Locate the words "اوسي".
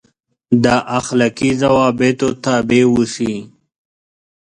2.89-3.33